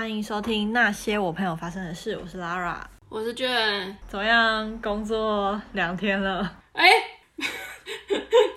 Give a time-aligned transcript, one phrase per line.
[0.00, 2.16] 欢迎收听那些我朋友发生的事。
[2.16, 2.78] 我是 Lara，
[3.10, 3.94] 我是卷。
[4.08, 4.80] 怎么样？
[4.80, 6.40] 工作两天了。
[6.72, 7.46] 哎、 欸，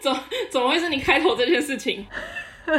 [0.01, 0.09] 怎
[0.49, 2.07] 怎么会是你开头这件事情？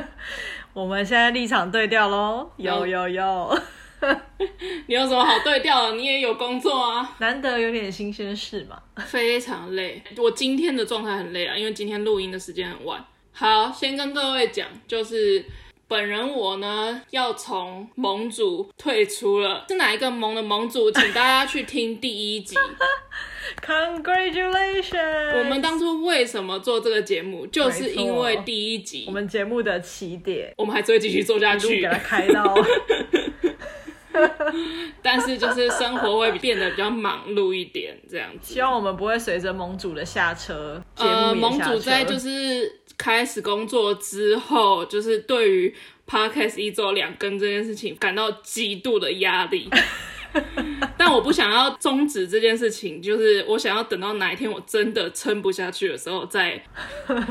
[0.72, 2.50] 我们现在立场对调喽。
[2.56, 3.62] 有有有。
[4.88, 5.96] 你有什么好对调的？
[5.96, 8.80] 你也有工作啊，难得有点新鲜事嘛。
[9.04, 13.04] 非常累，我今天的状态很累啊，因为今天录音的时间很晚。
[13.30, 15.44] 好，先跟各位讲，就是。
[15.86, 20.90] 本人我呢要从盟主退出了，是哪一个盟的盟主？
[20.90, 22.56] 请大家去听第一集。
[23.64, 25.38] Congratulations！
[25.38, 32.54] 我们当初为什么做这个节目，就是因为第一集，我们节目的起点，我们还是会继续做下去，给他开刀。
[35.02, 38.54] 但是就是生活会变得比较忙碌一点，这样子。
[38.54, 40.82] 希望我们不会随着盟主的下车。
[40.96, 42.80] 呃，盟主在就是。
[42.96, 45.74] 开始工作之后，就是对于
[46.06, 49.68] Podcast 一周两更这件事情感到极度的压力。
[50.98, 56.60] 但我不想要终止这件事情，就是我想要等到哪一天我真的撑不下去的时候再。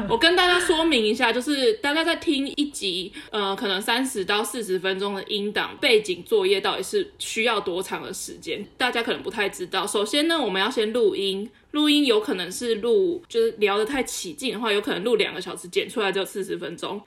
[0.08, 8.66] 我跟大家说明一下，就是大家在听一集，呃，可能三十到四十分钟的音档背景作业到底是需要多长的时间？
[8.78, 9.86] 大家可能不太知道。
[9.86, 11.50] 首先呢，我们要先录音。
[11.74, 17.02] 录音有可能是录，就是聊得太起劲的话，有可能录两个小时，剪出来只有四十分钟。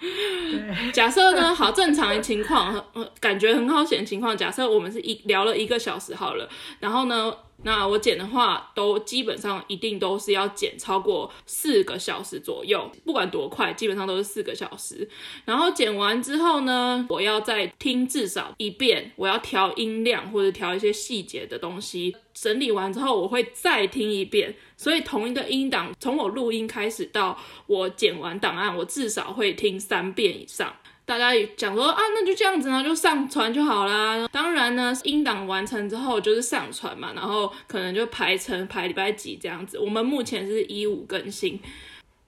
[0.92, 2.84] 假设呢，好，正常的情况，
[3.20, 6.48] 感觉很好写的情况，假设我们是一聊了一个小时好了，
[6.80, 15.08] 然后呢，那我剪的话，都基本上一定都是要剪超过四个小时左右，不管多快，基本上都是四个小时。
[15.44, 22.14] 然后剪完之后呢，我要再听至少一遍，我要调音量或者调一些细节的东西。
[22.34, 24.54] 整理完之后，我会再听一遍。
[24.76, 30.76] 所以同一个音档，从我录音开始到我剪完档案，我至少会听三遍以上。
[31.06, 34.28] 大家也讲说啊，那就这样子呢，就上传就好啦。
[34.32, 39.78] 当然呢，音档完成之后就是上传嘛，然后可能就排成排礼拜几这样子。
[39.78, 41.60] 我们目前是一五更新，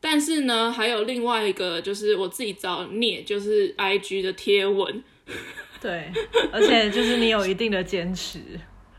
[0.00, 5.03] 但是呢，还有另外一个就是我自己找孽，就是 IG 的贴文。
[5.81, 6.12] 对，
[6.53, 8.41] 而且就是你有一定的坚持。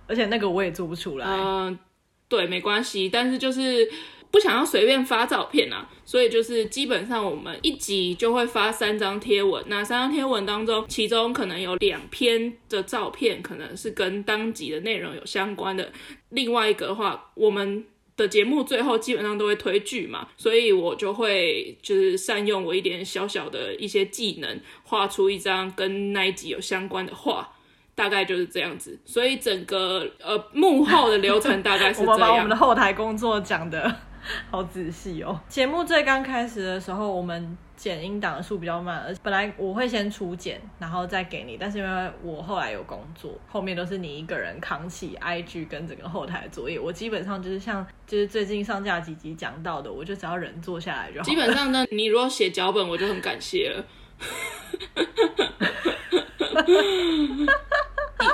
[0.07, 1.25] 而且那个我也做不出来。
[1.25, 1.79] 嗯、呃，
[2.27, 3.87] 对，没关系，但是就是
[4.31, 9.63] 不想要随便发照片啊，所以就是基本上我们一集就会发三张贴文。
[9.67, 15.91] 那三张贴文当中，其中可能有两篇的照片可能是跟当集的内容有相关的，
[16.29, 17.83] 另外一个的话，我们
[18.15, 27.53] 的节目最后基本上都会推剧嘛，所以我就会就是善用我一点小小的一些技能，画出一张跟那一集有相关的画。
[27.95, 32.11] 大概就是这样子，所以整个呃幕后的流程大概是这样。
[32.15, 33.93] 我们把我们的后台工作讲的
[34.51, 35.39] 好仔细哦。
[35.47, 46.79] 节目最刚开始的时候，我们剪音档的数比较慢，而本来我会先初剪，然后再给你，但是因为我后来有工作，后面都是你一个人扛起 IG 跟整个后台的作业。
[46.79, 51.23] 我基本上就是像就是最近上架几集讲到的，我就只要人坐下来就好。
[51.23, 53.85] 基本上呢，你如果写脚本，我就很感谢了。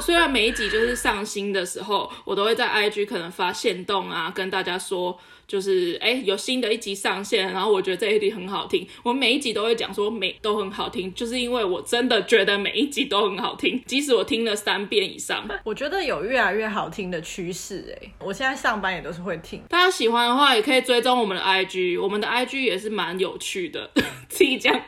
[0.01, 8.87] 虽然每一集就是上新的时候，我都会在 IG 可能发现动啊，跟大家说，就是哎、欸、有新的一集上线，然后我觉得这一集很好听。
[9.03, 15.47] 我每一集都会讲说每都很好听，就是因为我真的觉得每一集都很好听， 即使我听了三遍以上。
[15.63, 19.61] 我觉得有越来越好听的趋势哎，我现在上班也都是会听。
[19.69, 23.89] 大家喜欢的话，也可以追踪我们的 IG，我们的 IG 也是蛮有趣的，
[24.29, 24.73] 自己讲。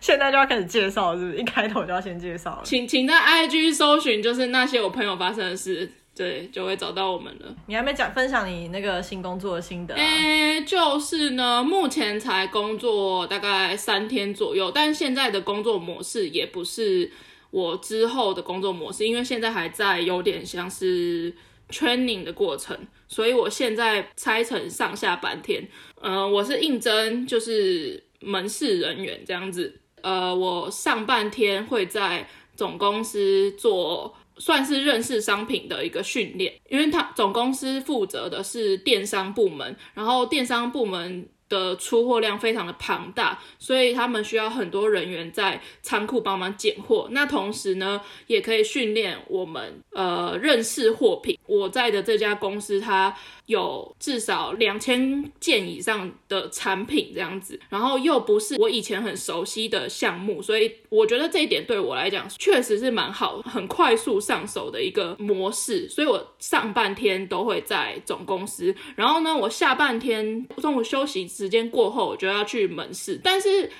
[0.00, 1.38] 现在就要开始介绍，是不是？
[1.38, 2.62] 一开头就要先介绍了。
[2.64, 7.54] 请请在 IG 搜寻，就是那些我朋友发生的事，对，就会找到我们了。
[7.68, 9.96] 你还没讲分享你那个新工作的心得啊？
[9.96, 17.08] 欸，就是呢，目前才工作大概三天左右，但现在的工作模式也不是
[17.50, 21.32] 我之后的工作模式，因为现在还在有点像是
[21.70, 22.76] training 的过程，
[23.06, 25.68] 所以我现在拆成上下半天。
[26.00, 29.80] 呃，我是应征就是门市人员这样子。
[30.02, 47.08] 呃，我上半天会在总公司做算是认识商品的一个训练，因为他总公司负责的是电商部门，然后电商部门的出货量非常的庞大，所以他们需要很多人员在仓库帮忙拣货。
[47.10, 51.38] 那同时呢，也可以训练我们呃认识货品。
[51.46, 53.16] 我在的这家公司，它
[53.48, 65.88] 有至少两千件以上的产品这样子，然后又不是我以前很熟悉的项目，所以我觉得这一点对我来讲确实是蛮好，很快速上手的一个模式。
[65.88, 73.70] 所以我上半天都会在总公司，然后呢，我下半天中午休息时间过后，我就要去门市，但是。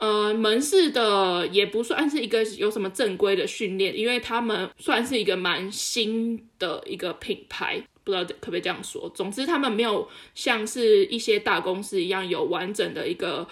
[0.00, 7.82] 呃，门市的也不算是一个有什么正规的训练，因为他们算是一个蛮新的一个品牌，
[8.12, 9.10] 不知道可不可以这样说。
[9.14, 13.46] 总之，他们没有像是一些大公司一样有完整的一个。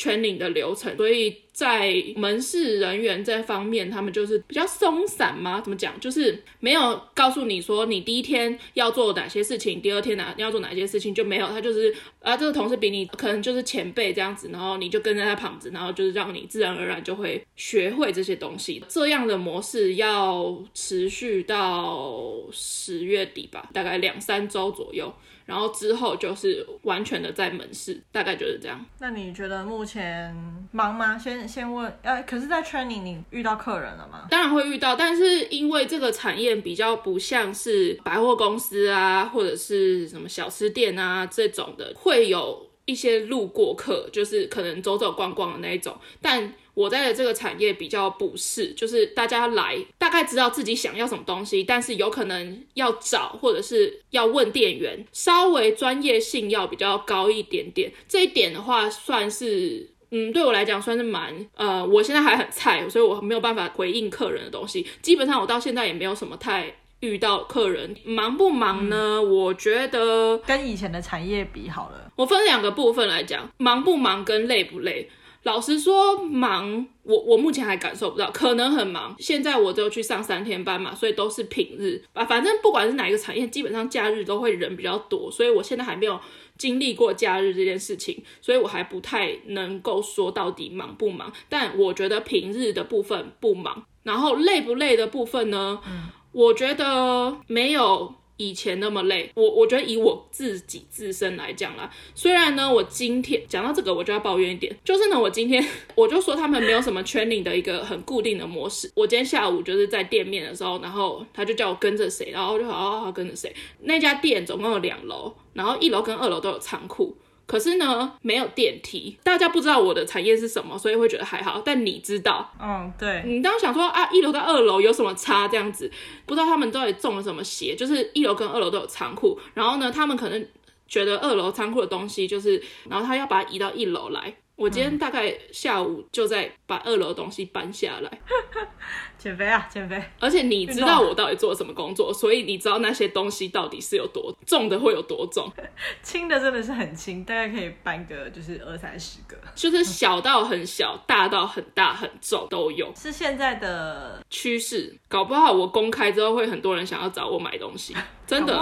[0.00, 5.60] 圈领的流程，所以在门市人员这方面，他们就是比较松散吗？
[5.60, 6.00] 怎么讲？
[6.00, 11.46] 就是没有告诉你说你第一天要做哪些事情，第二天哪要做哪些事情就没有。
[11.48, 18.82] 他就是啊，这个同事比你可能就是前辈这样子，然后你就跟在他旁子，然后就是让你自然而然就会学会这些东西。
[18.88, 25.12] 这样的模式要持续到十月底吧，大概两三周左右。
[25.50, 28.86] 然后之后就是完全的在门市，大概就是这样。
[29.00, 30.32] 那你觉得目前
[30.70, 31.18] 忙吗？
[31.18, 34.28] 先先问，呃，可是，在 training 你遇到客人了吗？
[34.30, 46.52] 当然会遇到，但是因为这个产业比较不像是百货公司啊，或者是什么小吃店啊这种的，会有一些路过客，就是可能走走逛逛的那一种，但。
[46.74, 57.92] 我在的这个产业比较不是，就是大家来大概知道自己想要什么东西，但是有可能要找或者是要问店员，稍微专业性要比较高一点点。
[58.08, 64.86] 这一点的话，算是嗯，对我来讲算是蛮呃，我现在还很菜，所以我没有办法回应客人的东西。
[65.02, 69.18] 基本上我到现在也没有什么太遇到客人忙不忙呢？
[69.18, 75.08] 嗯，我觉得跟以前的产业比好了，我分两个部分来讲，忙不忙跟累不累。
[75.42, 79.16] 老实说，忙，我我目前还感受不到，可能很忙。
[79.18, 82.24] 现在我只有去上三天班嘛，所以都是平日啊。
[82.24, 86.20] 反正不管是哪一个产业，基本上假日都会人比较多，所以我现在还没有
[86.58, 91.32] 经历过假日这件事情，所以我还不太能够说到底忙不忙。
[91.48, 95.80] 但我觉得平日的部分不忙，然后累不累的部分呢？
[95.88, 98.14] 嗯，我觉得没有。
[98.40, 105.62] 以前那么累，我我觉得以我自己自身来讲啦，虽然呢，我今天讲到这个，我就要抱怨一点，就是呢，我今天
[105.94, 108.90] 我就说他们没有什么 training 的一个很固定的模式。
[108.94, 113.54] 我今天下午就是在店面的时候，然后他就叫我跟着谁，然后我就好好好跟着谁。
[113.80, 117.14] 那家店总共有两楼，然后一楼跟二楼都有仓库。
[117.50, 121.60] 可是呢，没有电梯，大家不知道我的产业是什么，所以会觉得还好。
[121.64, 125.48] 但你知道，嗯，对，你当时想说啊，一楼跟二楼有什么差？
[125.48, 125.90] 这样子，
[126.26, 130.46] 不知道他们到底中了什么邪，就是一楼跟二楼都有仓库，然后呢，他们可能
[130.86, 134.32] 觉得二楼仓库的东西就是，然后他要把它移到一楼来。
[134.60, 138.20] 我今天大概下午就在把二楼的东西搬下来，
[139.16, 139.98] 减肥啊，减肥！
[140.18, 145.50] 而且你知道我到底做了什么工作，所以你知道那些东西到底是有多重的，会有多重？
[146.04, 152.92] 轻的真的是很轻，大概可以搬个就是二三十个，就是小到很小，大到很大很重都有。
[152.94, 157.96] 是现在的趋势，搞不好我公开之后会很多人想要找我买东西。
[158.30, 158.56] 真的，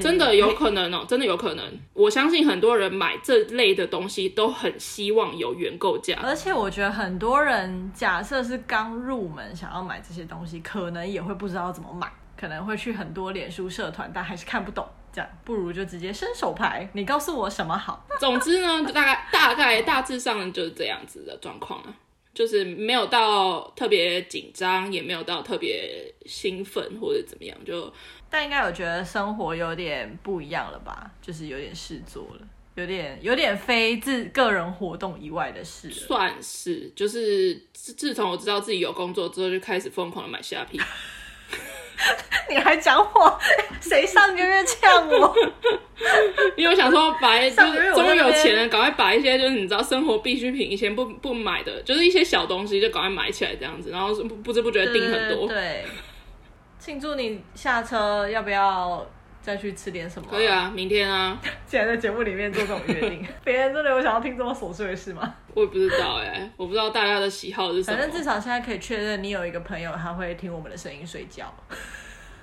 [0.00, 1.64] 真的有可能哦，真的有可能。
[1.94, 14.86] 我相信很多人买这类的东西都很希望有原购价，而且我觉得很多人假设是刚入门想要买这些东西，可能也会不知道怎么买，可能会去很多脸书社团，但还是看不懂。
[15.12, 18.06] 这样不如就直接伸手牌，你告诉我什么好。
[18.20, 21.92] 总之呢，大概大概大致上就是这样子的状况了。
[22.32, 27.92] 就是没有到特别紧张，也没有到特别兴奋或者怎么样，就
[28.30, 31.10] 但应该有觉得生活有点不一样了吧？
[31.20, 32.46] 就是有点事做了，
[32.80, 40.80] 有点有点非自个人活动以外的事，算是就是自自从我知道自己有工作之后，就开始疯狂的买虾皮。
[42.48, 43.38] 你还讲我？
[43.80, 45.34] 谁上个月呛我？
[46.56, 55.46] 因为我想说把，就是终于有钱了，赶快把一些就是你知道生活必需品以前不不买的，就是一些小东西就赶快买起来这样子，然后不不知不觉订很多。
[55.46, 55.84] 对，
[56.78, 59.06] 庆祝你下车，要不要
[59.42, 60.28] 再去吃点什么？
[60.30, 61.40] 可以啊，明天啊。
[61.66, 65.34] 竟然在节目里面做这种约定， 别人真的有想要听这么琐碎的事吗？
[65.54, 67.96] 我也不知道哎、欸，我不知道大家的喜好是什么。
[67.96, 71.52] 反正至少现在可以确认，你有一个朋友他会听我们的声音睡觉。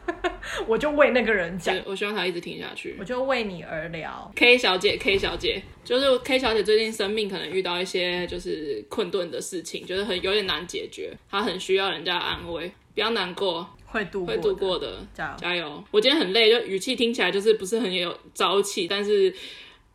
[0.66, 2.96] 我就为那个人讲，我希望他一直听下去。
[2.98, 4.32] 我就为你而聊。
[4.38, 12.72] K 小姐，K 小姐，就是 K 小姐最近生命可能遇到一些就是困顿的事情，就是很有点难解决，她很需要人家安慰。
[12.96, 15.84] 不要难过，会度过，会度过的，加油加油！
[15.92, 19.34] 我今天很累，就语气听起来就是不是很有朝气，但是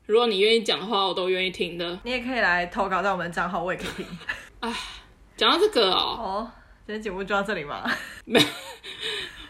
[0.07, 1.99] 如果你愿意讲的话，我都愿意听的。
[2.03, 4.07] 你也可以来投稿在我们账号，我也可以听。
[4.61, 4.75] 啊，
[5.37, 6.51] 讲到这个哦，哦，
[6.87, 7.85] 今天节目就到这里吗？
[8.25, 8.41] 没。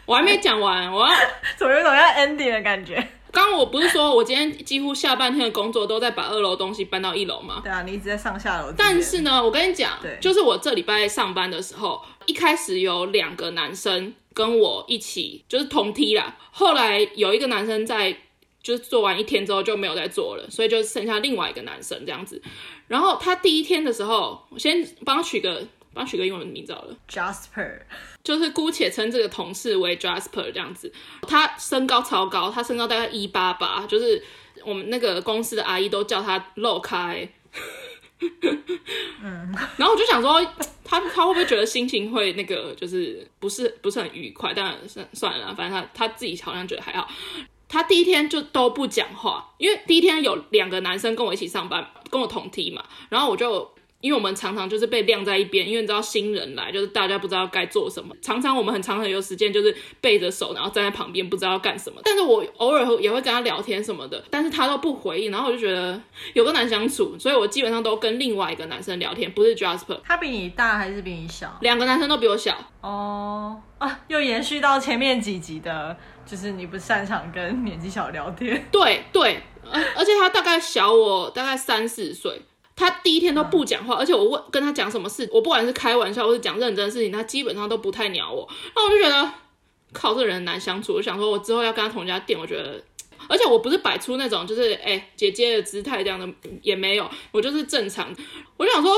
[0.05, 1.13] 我还没讲完，我要
[1.55, 2.95] 怎么有种要 ending 的感觉？
[3.31, 7.61] 刚刚我不是说我今天几乎下半天的工作都在把二楼东西搬到一楼吗？
[7.63, 8.71] 对啊，你一直在上下楼。
[8.77, 16.37] 但是呢，我跟你讲，就是我这礼拜上班的时候，一开始有两个男生跟我一起，就是同梯啦。
[16.51, 18.17] 后来有一个男生在
[18.61, 22.41] 就是做完一天之后就没有再做了，所以就剩下另外一个男生这样子。
[22.87, 27.81] 然后他第一天的时候，我先帮他取个帮他取个英文名字好了，Jasper，
[28.23, 30.91] 就是姑且称这个同事为 Jasper 这样子。
[31.27, 34.23] 他身高超高，他身高大概一八八，就是
[34.65, 37.27] 我们那个公司的阿姨都叫他肉开。
[39.23, 40.41] 嗯， 然后我就想说，
[40.83, 44.53] 他他会不会觉得心情会那个，就是不是不是很愉快？
[44.53, 47.07] 当然算算了，反正他他自己好像觉得还好。
[47.67, 53.73] 他第一天就都不讲话，因为第一天有两个男生跟我一起上班，跟我同梯嘛，然后我就。
[54.03, 58.13] 因为我们常常就是被晾在一边，因为你知道新人来，就是大家不知道该做什么。
[58.21, 62.01] 常常我们很长很有时间就是背着手，然后站在旁边不知道要干什么。
[62.03, 65.97] 但是我偶尔也会跟他聊天什么的，但是他都不回应，然后我就觉得
[66.33, 69.97] 有个难相处，所以我基本上都跟另外一个男生聊天，不是 Jasper。
[70.03, 71.57] 他比你大还是比你小？
[71.61, 72.57] 两个男生都比我小。
[72.81, 75.95] 哦啊，又延续到前面几集的，
[76.25, 78.67] 就是你不擅长跟年纪小聊天。
[78.69, 79.41] 对对，
[79.71, 82.41] 而而且他大概小我大概三四岁。
[82.75, 88.49] 他第一天都不讲话，而且我问跟他讲什么事，我不管是开玩笑或是讲认真的事情，他基本上都不太鸟我。
[88.75, 89.31] 那我就觉得，
[89.91, 90.93] 靠，这个人很难相处。
[90.93, 92.83] 我想说，我之后要跟他同一家店，我觉得，
[93.27, 96.27] 而且我不是摆出那种就是哎、欸、姐姐的姿态这样的，
[96.61, 98.13] 也没有，我就是正常。
[98.57, 98.91] 我就想说，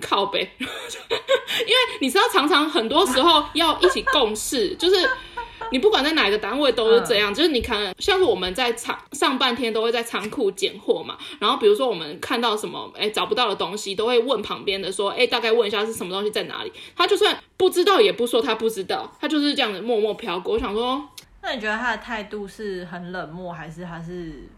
[0.00, 5.08] 靠北， 因为你知道，常常很多时候要一起共事，就是。
[5.70, 16.72] 你不管在哪个单位都是这样，就是你看，像是我们在仓上半天都会在仓库拣货嘛，然后比如说我们看到什么哎找不到的东西，都会问旁边的说，哎大概问一下是什么东西在哪里。
[16.96, 20.54] 他就算不知道也不说他不知道，他就是这样子默默飘过。
[20.54, 21.02] 我想说，
[21.42, 24.48] 那你觉得他的态度是很冷漠，还是他是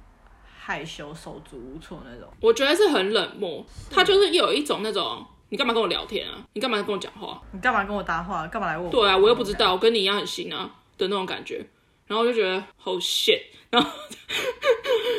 [0.58, 2.28] 害羞手足无措那种？
[2.40, 6.34] 我觉得是很冷漠，他就是有一种那种，你干嘛跟我聊天啊？
[6.52, 7.40] 你干嘛跟我讲话？
[7.52, 8.46] 你干嘛跟我搭话？
[8.48, 8.90] 干嘛来问我？
[8.90, 10.70] 对啊，我又不知道，我跟你一样很新啊。
[10.98, 11.64] 的那种感觉，
[12.06, 13.40] 然后我就觉得好 shit，
[13.70, 13.90] 然后，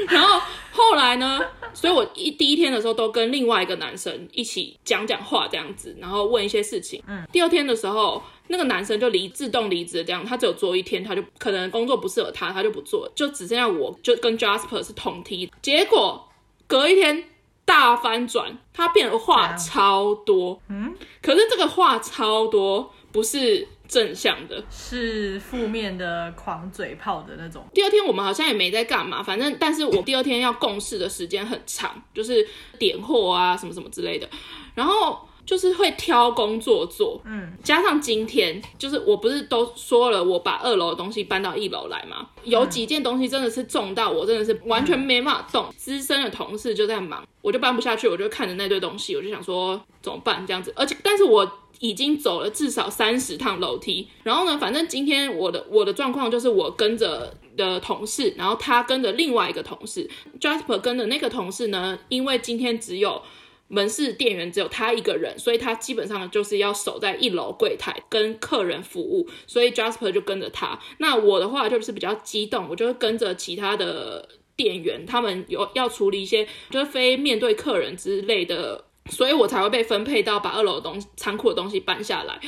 [0.09, 0.39] 然后
[0.71, 1.41] 后来呢？
[1.71, 7.01] 所以我一第一天的时候都跟另外一个男生一起讲讲话这样子，然后问一些事情。
[7.07, 15.49] 嗯，第二天的时候，那个男生就离自动离职这样，他只有做一天，他就可能工作不适合他，他就不做，就只剩下我就跟 Jasper 是同梯。
[15.61, 16.27] 结果
[16.65, 17.23] 隔一天
[17.65, 20.59] 大翻转，他变得话超多。
[20.69, 23.67] 嗯，可是这个话超多不是。
[23.89, 27.65] 正向的，是负面的狂嘴炮的那种。
[27.73, 34.29] 第二天我们好像也没在干嘛，反正但是我第二天要共事的时间很长，就是点货啊什么什么之类的，
[34.75, 42.29] 然后就是会挑工作做，嗯，加上今天就是我不是都说了，我把二楼的东西搬到一楼来嘛？
[42.43, 51.51] 有几件东西真的是重到我真的是完全没办法动，资深的同事就在忙，我就搬不下去，我就看着那堆东西，我就想说怎么办这样子，而且但是我。
[51.79, 60.09] 已经走了至少三十趟楼梯，然后呢，反正今天我的我的状况就是我跟着的同事，然后他跟着另外一个同事
[60.39, 63.21] ，Jasper 跟着那个同事呢，因为今天只有
[63.69, 70.77] 门市店员只有他一个人，所以他基本上就是要守在一楼柜台跟客人服务，所以 Jasper 就跟着他。
[70.97, 78.83] 那我的话就是比较激动，我就会跟着其他的店员，他们有要处理一些就是非面对客人之类的。
[79.09, 82.39] 所以我才会被分配到把二楼的东西、仓库的东西搬下来。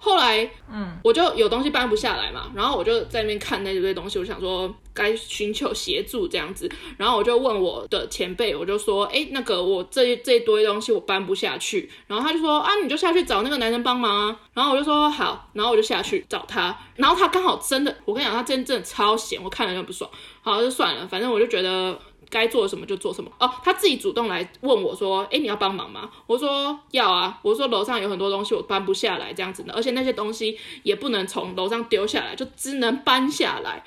[0.00, 6.70] 后来，嗯，我就有东西搬不下来嘛，然后我就在那边看那堆东西，我想说该寻求协助这样子。
[6.96, 11.90] 然后我就问我的前辈，我就说，哎，那个我这这一堆东西我搬不下去。
[12.06, 14.40] 然后他就说，啊，你就下去找那个男生帮忙啊。
[14.54, 16.78] 然后我就说好，然后我就下去找他。
[16.94, 20.08] 然后他刚好真的，我跟你讲，他真正超闲，我看了就不爽。
[20.42, 22.00] 好，就算了，反正我就觉得。
[22.30, 33.84] 该做什么就做什么哦，他自己主动来问我说：“哎，你要帮忙吗？”我说：“要啊。”我说：“楼上有很多东西我搬不下来，这样子的，而且那些东西也不能从楼上丢下来，就只能搬下来。”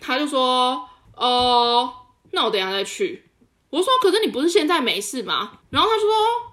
[0.00, 1.92] 他就说：“哦，
[2.32, 3.24] 那我等下再去。”
[3.70, 6.06] 我说：“可是你不是现在没事吗？”然后他说：“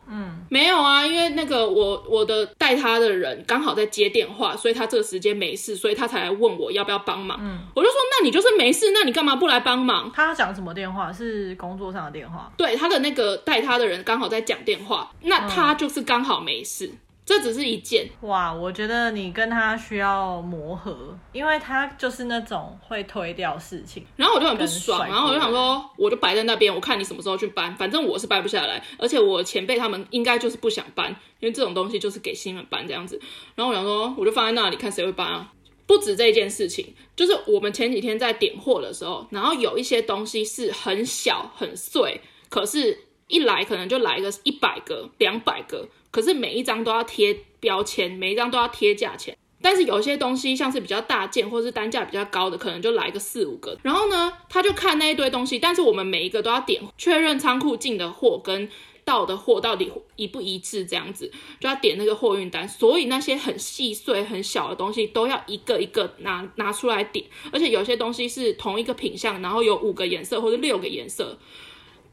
[0.10, 11.13] 嗯，没有啊，因为那个我我的带他的人刚好在接电话，所以他这个时间没事，所以他才来问我要不要帮忙。”嗯，我就说：“那你就是没事，那你干嘛不来帮忙？”他讲什么电话？
[11.13, 12.51] 是工作上的电话？
[12.58, 16.88] 对，他的那个带他的人刚好在讲电话，那他就是刚好没事。
[16.88, 33.17] 嗯这只是一件哇，我觉得你跟他需要磨合，因为他就是那种会推掉事情，然后我就很不爽，然后我就想说，我就摆在那边，我看你什么时候去搬，反正我是搬不下来，而且我前辈他们应该就是不想搬，因为这种东西就是给新人搬这样子，
[33.55, 35.49] 然后我想说，我就放在那里看谁会搬啊。
[35.85, 45.87] 不止这件事情，就是我们前几天在点货的时候，然后有一些东西是很小很碎，可是一来可能就来个一百个、两百个。
[46.13, 53.75] 可是每一张都要贴标签，每一张都要贴价钱，但是有些东西像是比较大件或是单价比较高的，可能就来个四五个。
[53.82, 58.70] 然后呢，他就看那一堆东西，但是我们每一个都要点确认仓库进的货跟
[59.03, 62.70] 到的货到底一不一致，这样子就要点那个货运单。
[62.70, 71.38] 所以那些很细碎、很小的东西都要一个一个拿拿出来点，而且有些东西是同一个品相，然后有五个颜色或者六个颜色，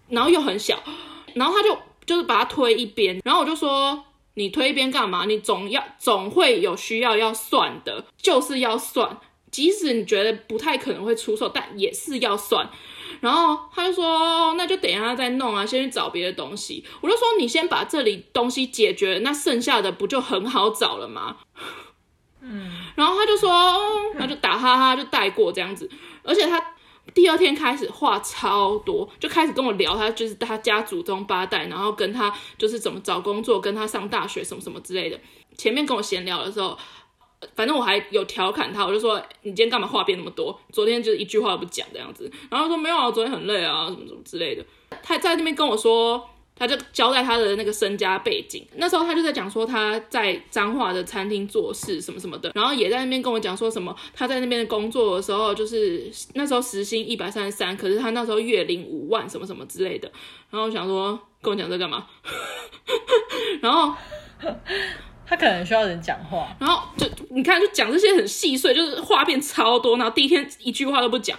[0.08, 0.82] 然后又很小，
[1.34, 1.78] 然后他就
[2.10, 4.04] 就是把它推一边，然后我就说。
[4.34, 5.24] 你推一边干嘛？
[5.26, 9.18] 你总要总会有需要要算的，就是要算，
[9.50, 12.70] 即使你觉得不太可能会出售，但也是要算。
[13.20, 16.82] 然后他就说，那就等一下再弄啊，先去找别的东西。
[17.00, 21.36] 我就说，你先把这里东西解决，那剩下的不就很好找了吗？
[22.40, 23.78] 嗯，然后他就说，
[24.14, 25.90] 那就打哈哈就带过这样子，
[26.22, 26.74] 而且他。
[27.14, 35.18] 第二天开始话超多，就开始跟我聊他就是他家祖宗八代，然后跟他就是怎么找工作，跟他上大学什么什么之类的。
[35.56, 36.78] 前面跟我闲聊的时候，
[37.56, 40.58] 反正我还有调侃他，我就说，你今天干嘛话变那么多？
[40.72, 44.64] 昨天就是一句话都不讲这样子，然后说没有啊，昨天很累啊，什么什么之类的。
[45.02, 46.29] 他在那边跟我说。
[46.60, 60.12] 他就交代他的那个身家背景，那时候他就在讲说他在彰化的餐厅做事什么什么的，然后也在那边跟我讲说什么他在那边工作的时候，就是那时候时薪一百三十三，可是他那时候月领五万什么什么之类的，
[60.50, 62.06] 然后我想说跟我讲这干嘛？
[63.62, 63.94] 然后
[65.26, 71.38] 他可能需要人讲话，然后就你看就讲这些很细碎，就是话变超多，然后第一天一句话都不讲。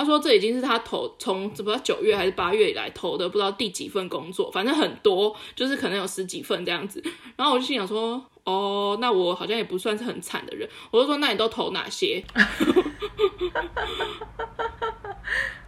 [0.00, 7.04] 他说：“这已经是他投从怎么九月还是八月以来投的，不知道第几份工作，反正很多，就是可能有十几份这样子。”
[7.36, 12.24] 然后我就心想说：“哦，那我好像也不算是很惨的人。”我就说：“那你都投哪些？”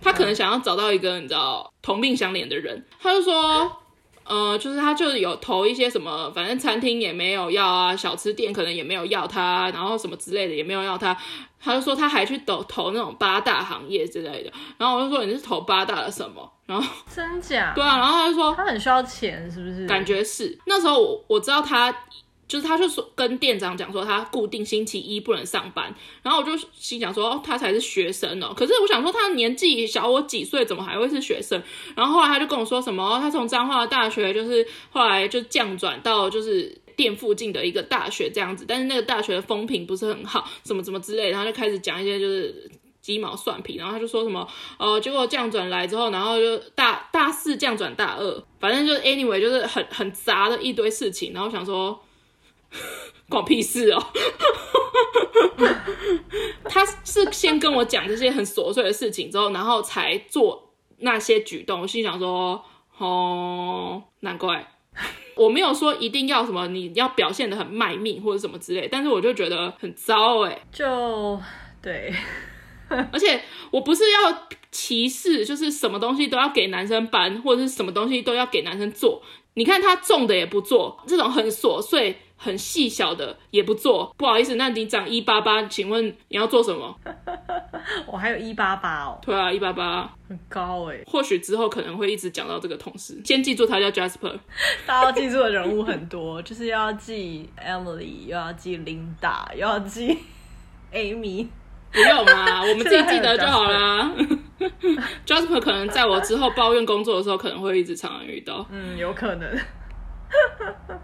[0.01, 3.82] 他可能想要找到一个你知道同病相怜的人，他就说。
[4.33, 11.15] 呃，就是他就是有投一些什么，反正餐厅也没有要啊，小吃店可能也没有要他，然后什么之类的也没有要他，
[11.61, 16.51] 他就说他还去投投那种八大行业之类的，然后我就说你是投八大的什么？
[16.65, 17.73] 然后真假？
[17.75, 19.87] 对啊，然后他就说他很需要钱，是不是？
[19.87, 21.95] 感觉是，那时候我我知道他。
[22.53, 28.53] 就是他就说跟店长讲说他固定星期一不能上班，然后我就心想说，哦，他才是学生哦。
[28.55, 31.63] 可是我想说他年纪小我几岁，怎么还会是学生？
[31.97, 44.47] 然后后来他就跟我说什么，他从彰化大学就是后来就降转到就是店附近的一个大学这样子，但是那个大学的风评不是很好，什么什么之类，然后就开始讲一些就是鸡毛蒜皮，然后他就说什么，
[44.79, 51.99] 呃，结果降转来之后，然后就大大四降转大二，反正就 anyway 就是很很杂的一堆事情，然后想说。
[53.29, 54.03] 关我屁事哦！
[56.65, 61.81] 他是先跟我讲这些很琐碎的事情之后，然后才做那些举动。
[61.81, 62.63] 我心想说，
[62.99, 64.67] 哦，难怪
[65.35, 71.41] 我没有说一定要什么，你要表现的很卖命或者什么之类，但是我就觉得很糟哎，就
[71.81, 72.13] 对，
[73.13, 79.23] 而且我不是要歧视，就是什么东西都要给男生搬，或者是什么东西都要给男生做。
[79.55, 82.19] 你看他重的也不做，这种很琐碎。
[82.43, 86.99] 很细小的也不做，不好意思，那你长一八八，请问你要做什么？
[88.07, 89.21] 我还有一八八哦。
[89.25, 90.99] 对啊，一八八很高哎。
[91.07, 94.37] 或许之后可能会一直讲到这个同事，先记住他叫 Jasper。
[94.85, 100.19] 大家要记住的人物很多，就是要记 Emily，又要记 Linda，又要记
[100.93, 101.47] Amy。
[101.93, 104.11] 不用嘛，我们自己记得就好啦。
[105.27, 108.67] Jasper 可能在我之后抱怨工作的时候，可能会一直常常遇到。
[108.71, 109.59] 嗯，有可能。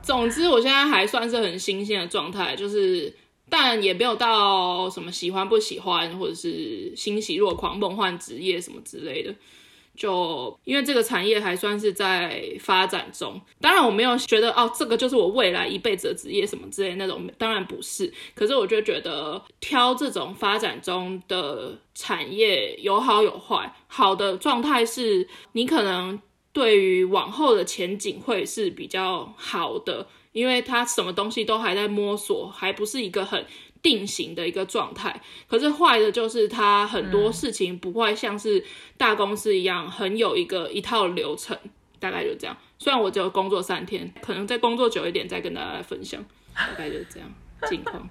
[0.03, 3.15] 总之，我现在还算是很新鲜的状态，就是，
[3.51, 9.35] 但也没有到什么喜欢不喜欢，或者是欣喜若狂、梦幻职业什么之类的。
[9.95, 18.11] 就因为这个产业还算是在发展中，当然我没有觉得哦，这个就是我未来一辈子的职业什么之类的那种，当然不是。
[18.35, 26.19] 可是我就觉得挑这种发展中的产业有好有坏，好的状态是你可能。
[26.59, 33.47] 对于往后的前景会是比较好的，因为它什么东西都还在摸索，还不是一个很
[33.81, 35.23] 定型的一个状态。
[35.47, 38.65] 可是坏的就是它很多事情不会像是
[38.97, 41.57] 大公司一样很有一个一套流程，
[42.01, 42.57] 大概就这样。
[42.77, 46.21] 虽然我只有工作三天，可能再工作久一点再跟大家来分享，
[46.57, 47.33] 大概就是这样
[47.69, 48.05] 情况。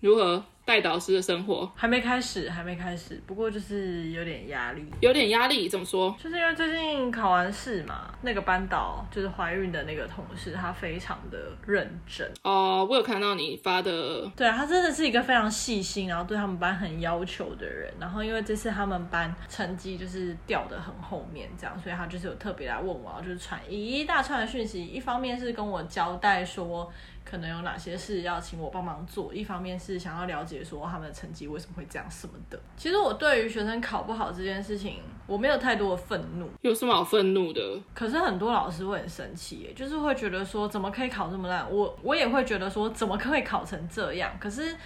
[0.00, 0.44] 如何？
[0.66, 3.22] 带导师的生活还没开始，还没开始。
[3.24, 5.68] 不过就是有点压力，有点压力。
[5.68, 6.14] 怎么说？
[6.20, 12.84] 就是因为最近考完试嘛，那个班导就是怀孕的那个同事，他非常的认真哦。
[12.90, 17.88] 我有看到你发的，对啊，他真的是一个非常细心，然后对他们班很要求的人。
[18.00, 24.84] 然后因为这次他们班成绩就是掉的很后面，这样，所以他就是有特别来问我，就是传一大串的讯息。
[24.84, 26.92] 一方面是跟我交代说。
[27.28, 32.56] 可能有哪些事要请我帮忙做，一方面是想要了解说他们的成绩为什么会这样什么的。
[32.76, 36.48] 其实我对于学生考不好这件事情，我没有太多的愤怒。
[36.62, 37.60] 有什么好愤怒的？
[37.92, 41.68] 可是很多老师会很生气耶，就是会觉得说怎么可以考这么烂？
[41.68, 44.30] 我我也会觉得说怎么可以考成这样？
[44.38, 44.76] 可是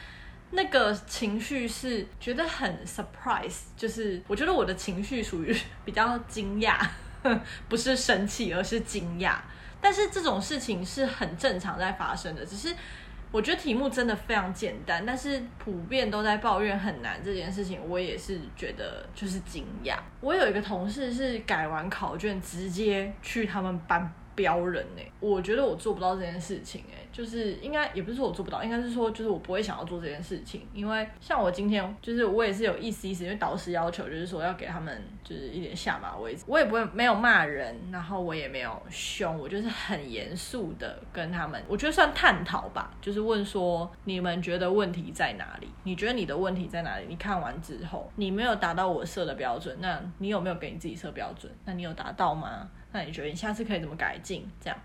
[0.53, 6.89] 那个情绪是觉得很 surprise，就是我觉得我的情绪属于 比较惊讶，
[7.69, 9.37] 不是生气，而是惊讶。
[9.81, 12.75] 但是这种事情是很正常在发生的，只是
[13.33, 19.97] 我觉得题目真的非常简单，但是普遍都在抱怨很难这件事情，我也是觉得就是惊讶。
[20.21, 24.13] 我有一个同事是改完考卷直接去他们班。
[24.41, 45.69] 标人呢、我觉得我做不到这件事情哎、就是应该也不是说我做不到，应该是说就是我不会想要做这件事情，因为像我今天就是我也是有意思意思，因为导师要求就是说要给他们就是一点下马威，我也不会没有骂人，然后我也没有凶，我就是很严肃的跟他们，我觉得算探讨吧，就是问说你们觉得问题在哪里？
[45.85, 47.05] 你觉得你的问题在哪里？
[47.07, 51.53] 你看完之后你没有达到我设的标准，那你有没有给你自己设标准？
[51.65, 52.69] 那你有达到吗？
[52.93, 54.47] 那你觉得你下次可以怎么改进？
[54.61, 54.79] 这样，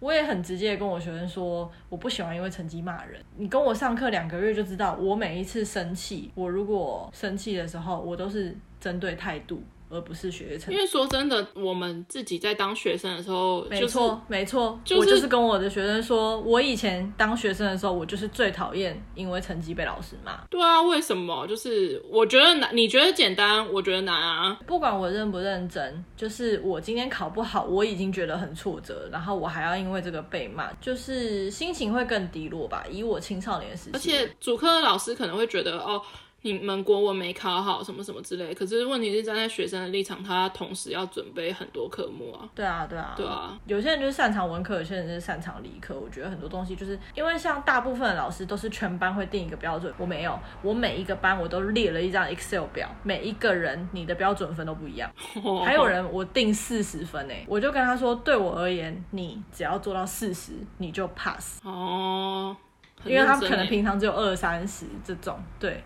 [0.00, 3.22] 我也很直接跟我学生说，我不喜欢因为成绩骂人。
[3.36, 9.62] 你跟我上课两个月就知道，我每一次生气，我如果生气的时候，我都是针对态度。
[9.88, 10.74] 而不是学业成绩。
[10.74, 20.40] 因为说真的，我们自己在当学生的时候，没错，没错，我就是跟我的学生说，我以前当学生的时候，我就是最讨厌因为成绩被老师骂。
[20.50, 21.46] 对啊，为什么？
[21.46, 24.58] 就是我觉得难，你觉得简单，我觉得难啊。
[24.66, 32.84] 不管我认不认真，就是我今天考不好，我已经觉得很挫折，然后我还要因为这个被骂，就是心情会更低落吧。
[32.90, 36.00] 以我青少年的时期，而且主科的老师可能会觉得哦。
[36.44, 42.46] 你们国文没考好，什么什么之类，可是问题是站在学生的立场，他同时要准备很多科目啊。
[42.54, 43.58] 对啊，对啊，对啊。
[43.64, 45.98] 有些人就是擅长文科，有些人就是擅长理科。
[45.98, 55.10] 我觉得很多东西就是因为像大部分的老师都是全班会定一个标准，我没有，我每一个班我都列了一张 Excel 表，每一个人你的标准分都不一样。
[55.64, 61.64] 还有人我定四十分诶，我就跟他说，对我而言，你只要做到四十，你就 pass。
[61.64, 62.54] 哦，
[63.02, 65.82] 因为他可能平常只有二三十这种，对。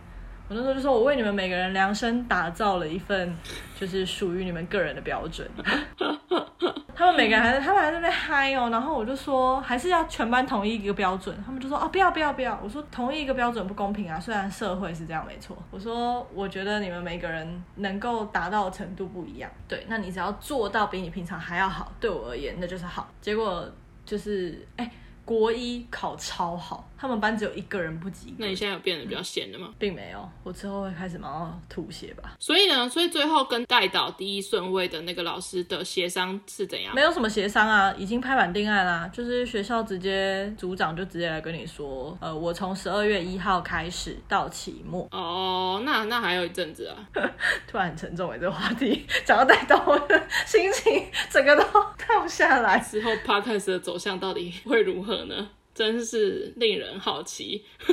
[0.48, 3.36] 我那时候就说，我为你们每个人量身打造了一份，
[3.78, 5.46] 就是属于你们个人的标准。
[6.96, 8.70] 他们每个人还在，他们还在那边嗨哦。
[8.70, 11.36] 然后我就说，还是要全班统一一个标准。
[11.44, 12.58] 他们就说，哦，不要不要不要。
[12.64, 14.18] 我说，同一一个标准不公平啊。
[14.18, 15.56] 虽然社会是这样，没错。
[15.70, 19.50] 我说，我觉得你们每个人能够达到的程度不一样。
[19.68, 23.06] 对，那你只要做到比你平常还要好，对我而言那就是好。
[23.20, 23.70] 结果
[24.04, 24.90] 就是，哎、欸。
[25.28, 28.36] 国一考超好，他们班只有一个人不及格。
[28.38, 29.70] 那你现在有变得比较闲的吗？
[29.78, 32.34] 并没有，我之后会开始忙到吐血吧。
[32.40, 36.92] 所以呢，所以最后跟带导第一顺位的那个老师的协商是怎样？
[36.94, 39.08] 没有什么协商啊，已经拍板定案啦。
[39.12, 45.06] 就是学校直接组长就直接来跟你说，呃，我从十二月一号开始到期末。
[45.12, 46.96] 哦，那那还有一阵子啊。
[47.68, 51.62] 突然很沉重哎，这个话题 讲到带导，我的心情整个都
[51.96, 52.78] 掉不下来。
[52.80, 55.18] 之后 Podcast 的走向到底会如何？
[55.28, 57.64] 呢，真是令人好奇，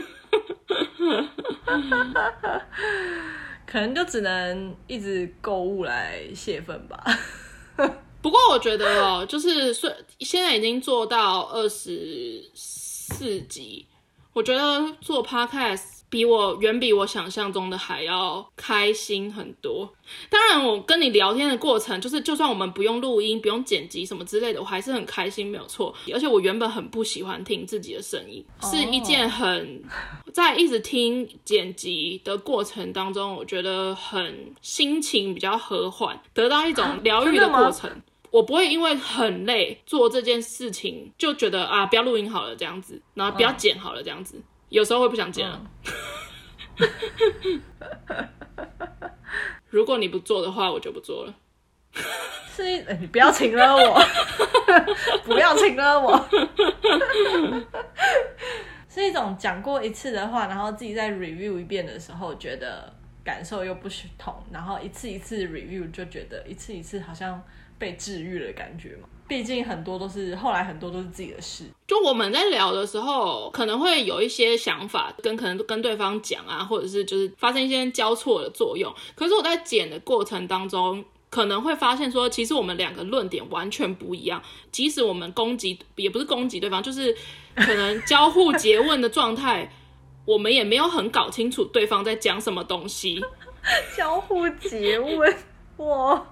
[3.67, 7.03] 可能就只能一直购物来泄愤吧。
[8.23, 13.85] 不过我觉得哦，就是虽现在已经做到二十四集，
[14.33, 15.94] 我觉得做 Podcast。
[16.15, 19.93] 比我远比我想象中的还要开心很多。
[20.29, 25.93] 当然，我跟你聊天的过程，就是就算我们不用录音、不用剪辑什么之类的，我还是很开心，没有错。
[26.13, 29.83] 而且我原本很不喜欢听自己的声音，是一件很
[30.31, 37.91] 在一直听剪辑的过程当中，我觉得很心情比较和缓，得到一种疗愈的过程。
[38.31, 44.41] 我不会因为很累做这件事情就觉得啊，不要录音好了这样子，然后不要剪好了这样子。
[44.69, 45.61] 有时候会不想剪啊。
[49.69, 51.33] 如果你不做的话，我就不做了。
[52.55, 53.99] 是一，你不要请了我，
[55.25, 56.27] 不要请了我。
[58.89, 67.43] 是一种讲过一次的话，然后自己再 review 一遍的时候，觉得感受又不同，然后一次一次 review 就觉得一次一次好像
[67.77, 69.09] 被治愈的感觉嘛。
[69.27, 78.93] 毕竟很多都是后来很多都是自己的事，就我们在聊的时候，可能会有一些想法跟可能跟对方讲啊，或者是就是发生一些交错的作用。
[79.15, 84.41] 可是我在剪的过程当中，可能会发现说，其实我们两个论点完全不一样。
[84.71, 87.15] 即使我们攻击，也不是攻击对方，就是
[87.55, 89.71] 可能交互诘问的状态，
[90.25, 93.19] 我们也没有很搞清楚对方在讲什么东西。
[93.97, 95.35] 交互诘问，
[95.77, 96.23] 哇！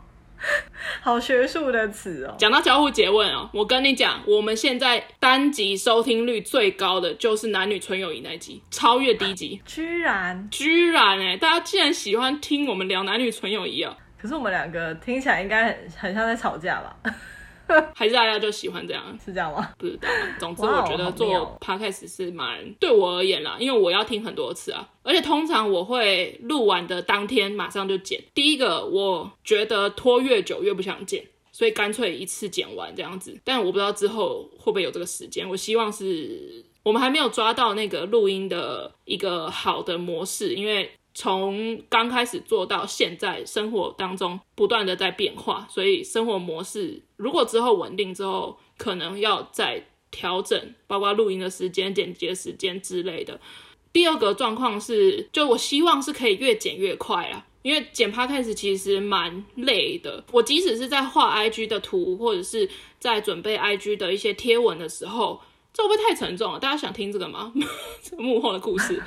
[1.01, 2.35] 好学术的词哦。
[2.37, 9.61] 讲到交互诘问哦，我跟你讲，我们现在单集收听率最高的就是男女纯友谊那集，超越第一集。
[9.65, 13.95] 居然，居然哎，大家竟然喜欢听我们聊男女纯友谊啊！
[14.21, 16.95] 可是我们两个听起来应该很很像在吵架吧？
[17.95, 19.17] 还是大家就喜欢这样？
[19.23, 19.69] 是这样吗？
[19.77, 20.07] 不知道。
[20.39, 28.21] 总之，我觉得做 podcast 是蛮对我而言啦，因为我要听很多次啊，而且通常我会录完的当天马上就剪。
[28.33, 33.39] 第一个，我觉得拖越久越不想剪，所以干脆一次剪完这样子。
[33.43, 35.47] 但我不知道之后会不会有这个时间。
[35.47, 40.91] 我希望是我们还没有抓到那个录音的一个好的模式，因为。
[41.13, 53.39] 从刚开始做到现在，生活当中不断的在变化，所以生活模式如果之后稳定之后，可能要再调整，包括录音的时间、剪辑的时间之类的。
[53.91, 60.23] 第二个状况是，就我希望是可以越剪越快啊，因为剪 Podcast 其实蛮累的。
[60.31, 62.67] 我即使是在画 IG 的图，或者是
[62.99, 65.39] 在准备 IG 的一些贴文的时候。
[65.73, 66.59] 这会不会太沉重了？
[66.59, 67.51] 大家想听这个吗？
[68.03, 68.93] 这 幕后的故事，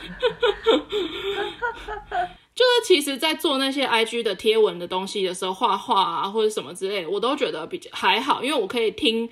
[2.54, 9.28] 就是其实，在做那些 IG 的贴文的东西的时候，画画啊或者什么之类，我都觉得比较还好，因为我可以听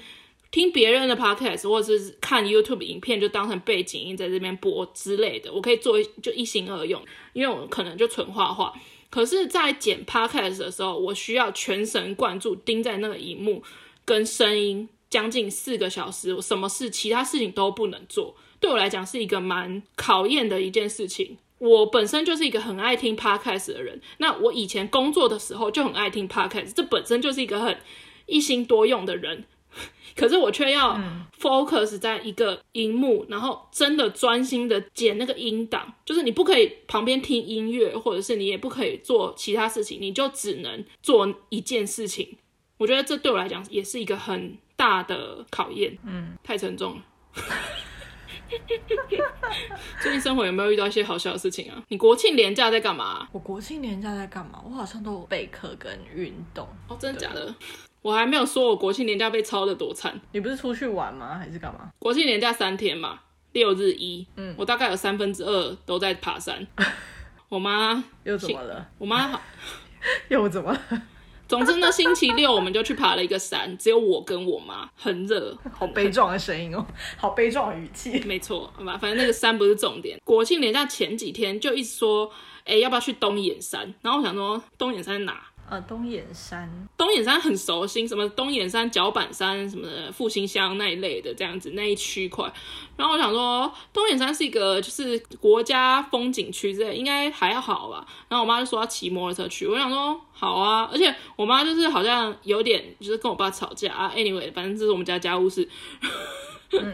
[0.53, 8.73] 听别人的 podcast，或者是看 YouTube 影片，就当成背景音在这边播之类的，我可以做就一心二用，因为我可能就纯画画。
[9.11, 13.61] 可是，在剪 podcast 的时候，我需要全神贯注盯在那个荧幕
[14.05, 14.89] 跟声音。
[15.15, 21.39] 将近四个小时，我什么事，其他事情都不能做，对我来讲是一个蛮考验的一件事情。
[21.59, 27.79] 我本身就是一个很爱听 podcast 的人，那我以前工作的时候就很爱听 podcast，这本身就是一个很
[28.27, 29.45] 一心多用的人。
[30.17, 31.01] 可是我却要
[31.41, 42.37] focus 在一个荧幕，然后真的专心的剪那个音档，就是你不可以旁边听音乐，或者是你也不可以做其他事情，你就只能做一件事情。
[42.79, 47.03] 我觉得这对我来讲也是一个很大的考验，嗯，太沉重了。
[50.03, 51.83] 最近生活有没有遇到一些好笑的事情啊？
[51.89, 53.27] 你国庆连假在干嘛？
[53.33, 54.61] 我国庆连假在干嘛？
[54.65, 56.69] 我好像都有备课跟运动。
[56.89, 57.55] 哦，真的假的？
[58.03, 60.21] 我还没有说我国庆连假被抄的多惨。
[60.33, 61.39] 你不是出去玩吗？
[61.39, 61.91] 还是干嘛？
[61.99, 63.21] 国庆连假三天嘛，
[63.53, 64.27] 六日一。
[64.37, 66.67] 嗯，我大概有三分之二都在爬山。
[67.49, 68.89] 我妈又怎么了？
[68.99, 69.41] 我妈好
[70.29, 71.03] 又怎么了？
[71.47, 76.85] 总之呢，星期六我们就去爬了一个山，只有我跟我妈，很热，好悲壮的声音哦，
[77.19, 78.19] 好悲壮的语气。
[78.21, 80.19] 没错，好吧，反正那个山不是重点。
[80.25, 82.31] 国庆连假前几天就一直说，
[82.65, 83.95] 哎、欸，要不要去东眼山？
[84.01, 85.43] 然后我想说，东眼山在哪？
[85.75, 92.49] 呃，东眼山，东眼山很熟悉，什么东眼山、角板山什么的，复兴乡那一类的这样子那一区块。
[92.97, 98.07] 然后我想说，东眼山是一个就是国家风景区之类，应该还好吧。
[98.29, 100.89] 然后我妈就说要骑摩托车去，我想说好啊。
[100.93, 104.13] 而且我妈就是好像有点就是跟我爸吵架啊。
[104.15, 105.69] Anyway，反正这是我们家家务事。
[106.71, 106.93] 嗯、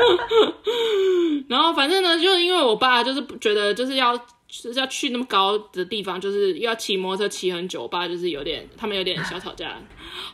[1.46, 4.18] 然后反正呢，就是因为我爸就是觉得就是要。
[4.50, 9.76] 就是要去那么高的地方，就是要骑摩托车骑很久，我爸就是有点，他们有点小吵架。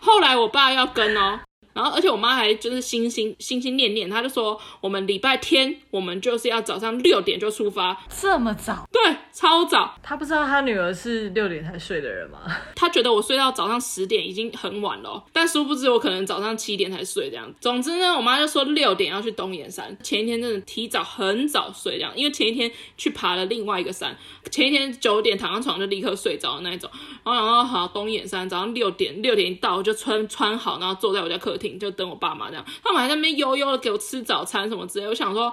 [0.00, 1.40] 后来我爸要跟哦。
[1.76, 8.88] 然后，而且我妈还就是心心心心念念，她就说我们礼拜天我们就是要早上六点就出发，这么早？
[8.90, 9.94] 对，超早。
[10.02, 12.38] 她不知道她女儿是六点才睡的人吗？
[12.74, 17.52] 她觉得我睡到早上十点已经很晚了，但殊不知我可能早上七点才睡这样。
[17.60, 24.16] 总之呢，我妈就说六点要去东眼山，前一天真的提早很早睡这样，因为前一天去爬了另外一个山，
[24.50, 26.88] 前一天九点躺上床就立刻睡着的那一种。
[27.22, 31.65] 然后然后好东眼山早上六点六点一到就穿穿好，然后坐在我家客厅。
[31.78, 35.06] 就等我爸妈这样，他们还在那边悠悠的给我吃早餐什么之类。
[35.06, 35.52] 我想说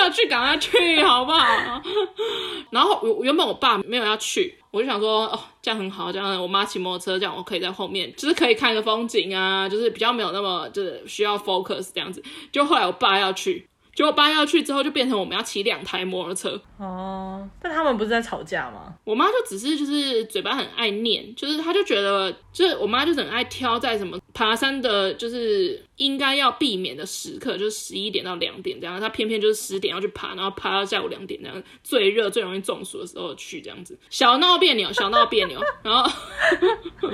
[0.00, 1.82] 要去赶快去好不好？
[2.70, 12.22] 然后我原本我爸没有要去，我就想说哦这样很好，这样我妈骑摩托车，这样我可以在后面，就是可以看个风景啊，就是比较没有那么就是需要 focus 这样子。
[12.52, 13.66] 就后来我爸要去。
[13.92, 16.58] 结果爸要去之后，就变成我们要骑两台摩托车。
[16.78, 18.94] 哦，但他们不是在吵架吗？
[19.04, 29.00] 我妈就只是就是嘴巴很爱念，就是她就觉得，就是我妈就是很爱挑在什么爬山的，就是应该要避免的时刻，就是十一点到两点这样。
[29.00, 36.10] 他偏偏就是十点要去爬，然后爬到下午两点这样，最热最容易中暑的时候去这样子，小闹别扭，小闹别扭，然后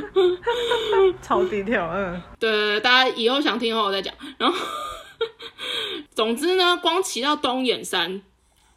[1.22, 4.58] 超低调，嗯，对，大家以后想听的话我再讲，然后。
[6.14, 8.20] 总之呢，光骑到东眼山，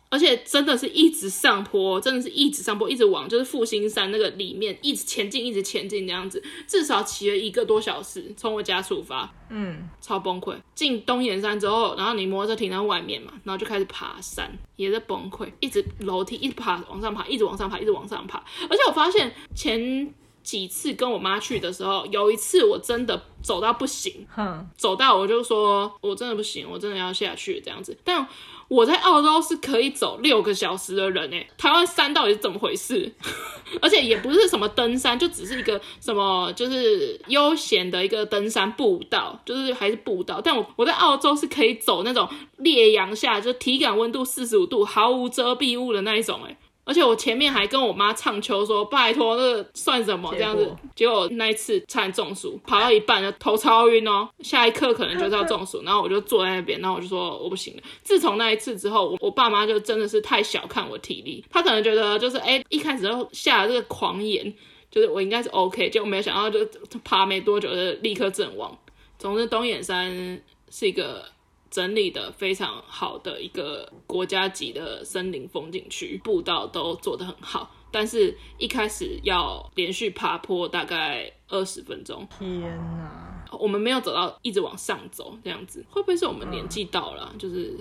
[0.09, 10.55] 而且真的是一直上坡，真的是一直上坡，一直往就是复兴山那个里面一直前进，一直前进这样子，至少骑了一个多小时，从我家出发，嗯，超崩溃。
[10.73, 18.43] 进东岩山之后，然后你摩托车停在外面嘛，然后就开始爬山，也在崩溃，一直楼梯一直爬往上爬，一直往上爬，一直往上爬。
[18.67, 20.11] 而且我发现前
[20.43, 27.97] 几次跟我妈去的时候，有一次我真的走到不行，哼，走到我就说我真的不行，我真的要下去这样子。
[28.03, 28.25] 但
[28.67, 33.11] 我在澳洲是可以走六个小时的人诶，台湾山到底是怎么回事？
[33.81, 40.39] 而且也不是什么登山，就只是一个什么就是悠闲的一个登山步道，就是还是步道。
[40.41, 46.55] 但我我在澳洲是可以走那种烈阳下，就体感温度四十五度，毫无遮蔽物的那一种诶。
[46.85, 50.33] 而且我前面还跟我妈唱秋说：“拜托，那个算什么？
[50.33, 54.27] 这样子。”结果那一次差点中暑，跑到一半就头超晕哦。
[54.39, 57.83] 下一刻可能就是要中暑， 然后我就坐在那边，然后我就说我不行了。
[58.01, 64.51] 自从那一次之后，我我爸妈就真的是太小看我体力，他可能觉得就是哎、欸，一开始就下了这个狂言，
[64.89, 66.65] 就是我应该是 OK，结果没有想到就
[67.03, 68.75] 爬没多久就立刻阵亡。
[69.19, 71.23] 总之，东眼山是一个。
[71.69, 82.27] 整理的非常好的一个国家级的森林风景区，步道都做得很好，但是一开始要连续爬坡大概二十分钟。
[82.39, 82.61] 天
[82.97, 87.77] 哪，我们没有走到一直往上走这样子，会不会是我们年纪到了，嗯、 就是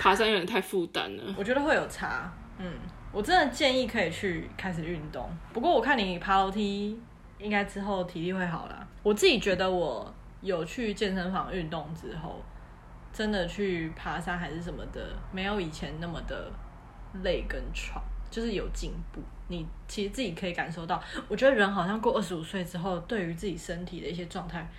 [0.00, 1.34] 爬山有点太负担了？
[1.38, 2.32] 我觉得会有差。
[2.58, 2.72] 嗯，
[3.12, 5.30] 我真的建议可以去开始运动。
[5.52, 6.98] 不过我看你爬楼梯，
[7.38, 8.84] 应该之后体力会好啦。
[9.04, 10.12] 我自己觉得我。
[10.44, 12.40] 有去健身房运动之后，
[13.12, 16.52] 真的去爬山还是什么的，没有以前那么的
[17.24, 19.20] 累跟喘，就是有进步。
[19.48, 24.70] 你其实自己可以感受到，我觉得人好像过二十五岁之后，对于自己身体的一些状态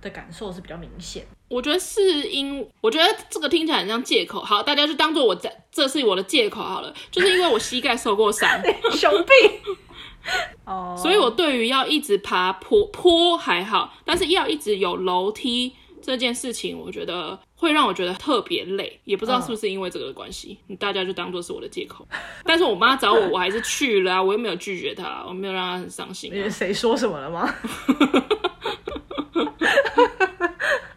[0.00, 1.24] 的感受是比较明显。
[1.48, 4.40] 我觉得是因，我觉得这个听起来很像借口。
[4.40, 8.60] 好，大家就当做我在，这是我的借口好了，就是因为我膝盖受过伤，
[8.92, 9.76] 熊病。
[10.66, 22.06] 哦，所以我对于要一直爬坡坡还好，但是要一直有楼梯这件事情，我觉得会让我觉得特别累，也不知道是不是因为这个的关系，大家就当做是我的借口。
[22.44, 26.48] 但是我妈找我，我还是去了啊，我又没有拒绝她，我没有让她很伤心啊。
[26.48, 27.48] 谁说什么了吗？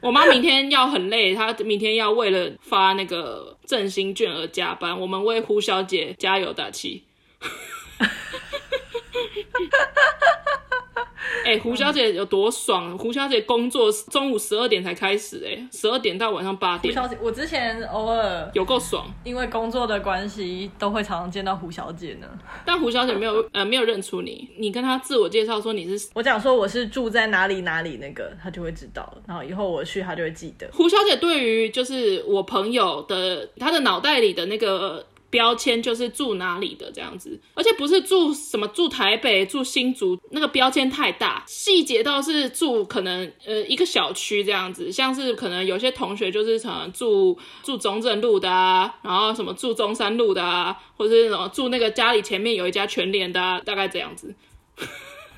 [0.01, 7.03] 我妈明天要很累，她明天要为了发那个振兴券而加班，我们为胡小姐加油打气。
[11.43, 12.95] 哎、欸，胡小姐有多爽？
[12.97, 16.93] 胡小姐工作中午十二点才开始，哎，十二点到晚上八点。
[16.93, 22.27] 胡小姐，我之前偶尔有够爽，因为工作的关系，都会常常见到胡小姐呢。
[22.65, 30.69] 但胡小姐没有呃没有认出你，你跟她自我介绍说你是，我讲说我是住在哪里哪里那个，她就会知道，然后以后我去她就会记得。
[30.71, 35.05] 胡小姐对于就是我朋友的她的脑袋里的那个。
[35.31, 54.35] 标签就是住哪里的这样子，而且不是住什么住台北、住新竹，那个标签太大，细节倒是住可能呃一个小区这样子，像是可能有些同学就是可能住住中正路的啊，然后什么住中山路的啊，或者是什么住那个家里前面有一家全联的啊，大概这样子。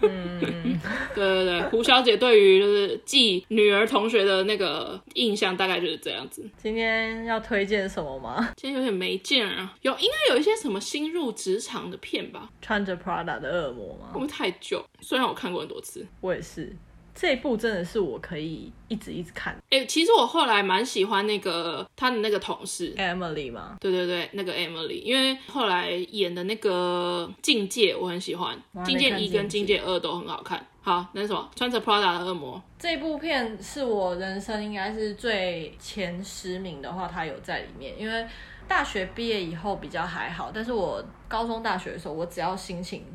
[0.03, 0.79] 嗯，
[1.15, 6.47] 对对对，胡小姐对于就是继女儿同学的那个印象大概就是这样子。
[6.57, 8.53] 今天要推荐什么吗？
[8.55, 12.49] 今天有点没劲啊，有应该有一些什么新入职场的片吧？
[12.61, 14.07] 穿着 Prada 的恶魔吗？
[14.13, 14.83] 会不会太久？
[15.01, 16.73] 虽然我看过很多次，我也是。
[17.15, 19.53] 这一部真的是我可以一直一直看。
[19.69, 23.77] 哎、欸，其实我后来蛮喜欢那个他的那个同事 Emily 吗？
[23.79, 30.65] 对对对，那个 Emily，因为后来演的那个《境界》我很喜欢，《境界一》跟《境界二》都很好看。
[30.81, 31.49] 好，那是什么？
[31.55, 32.61] 穿着 Prada 的恶魔。
[32.77, 37.97] 这部片是我人生应该是最前十名的话，它有在里面。
[37.97, 38.27] 因为
[38.67, 43.05] 大学毕业以后比较还好，但是我高中、大学的时候，我只要心情。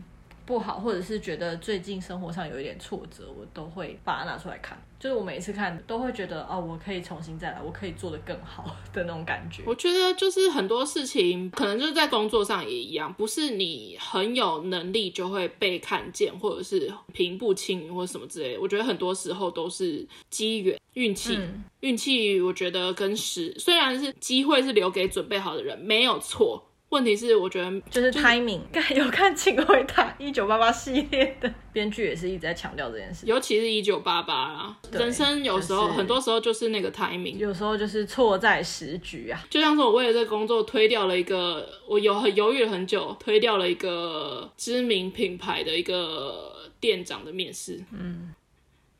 [0.48, 4.82] 不好，或者是觉得最近生活上有一点挫折，我都会把它拿出来看。
[4.98, 9.62] 就是我每一次看，都会觉得哦，我可以重新再来，我可以做得更好的那种感觉。
[9.66, 18.60] 我觉得就是很多事情，可能就是在工作上也一样，不是你很有能力就会被看见，或者是平步青云或者什么之类的。
[18.62, 22.40] 我觉得很多时候都是机缘、运气、嗯、运气。
[22.40, 26.64] 我觉得跟时，虽然是机会是留给准备好的人，没有错。
[26.90, 28.60] 问题是，我觉得就是 timing。
[28.96, 34.78] 有看《请回答一九八八》系列的编剧也是一直在强调这件事，尤其是一九八八啊。
[34.92, 39.44] 人生有时候、就是、很多时候就是那个 timing，有时候就是错在时局啊。
[39.50, 47.78] 就像是我为了这个工作推掉了一个，我有很犹豫了很久，推掉了一个知名品牌的一个店长的面试。
[47.92, 48.34] 嗯，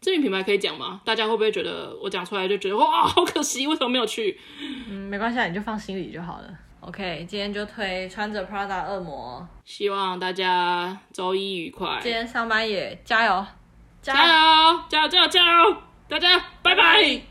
[0.03, 1.01] 知名品牌可以讲吗？
[1.07, 4.39] 大家会不会觉得我讲出来就觉得哇，好可惜，为什么没有去？
[4.91, 6.55] 嗯，没关系，你就放心里就好了。
[6.81, 11.99] OK，今天就推穿着 Prada 恶魔，希望大家周一愉快。
[12.01, 13.47] 今天上班也加油，
[14.01, 15.77] 加油，加油，加油，加油！
[16.09, 17.23] 大家拜拜。